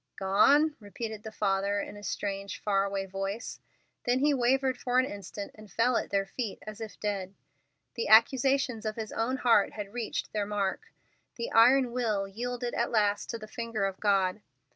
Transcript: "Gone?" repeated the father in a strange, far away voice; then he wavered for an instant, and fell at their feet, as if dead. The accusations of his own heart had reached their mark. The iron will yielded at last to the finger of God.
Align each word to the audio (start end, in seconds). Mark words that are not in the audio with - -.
"Gone?" 0.17 0.75
repeated 0.79 1.21
the 1.21 1.31
father 1.31 1.79
in 1.79 1.95
a 1.95 2.01
strange, 2.01 2.57
far 2.59 2.85
away 2.85 3.05
voice; 3.05 3.59
then 4.05 4.17
he 4.17 4.33
wavered 4.33 4.75
for 4.75 4.97
an 4.97 5.05
instant, 5.05 5.51
and 5.53 5.71
fell 5.71 5.95
at 5.95 6.09
their 6.09 6.25
feet, 6.25 6.57
as 6.65 6.81
if 6.81 6.99
dead. 6.99 7.35
The 7.93 8.07
accusations 8.07 8.83
of 8.83 8.95
his 8.95 9.11
own 9.13 9.37
heart 9.37 9.73
had 9.73 9.93
reached 9.93 10.33
their 10.33 10.47
mark. 10.47 10.91
The 11.35 11.51
iron 11.51 11.91
will 11.91 12.27
yielded 12.27 12.73
at 12.73 12.89
last 12.89 13.29
to 13.29 13.37
the 13.37 13.47
finger 13.47 13.85
of 13.85 13.99
God. 13.99 14.41